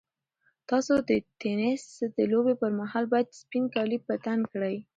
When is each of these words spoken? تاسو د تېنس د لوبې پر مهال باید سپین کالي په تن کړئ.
تاسو 0.69 0.93
د 1.09 1.11
تېنس 1.41 1.83
د 2.15 2.17
لوبې 2.31 2.53
پر 2.61 2.71
مهال 2.79 3.05
باید 3.13 3.37
سپین 3.41 3.63
کالي 3.75 3.97
په 4.05 4.13
تن 4.23 4.39
کړئ. 4.51 4.75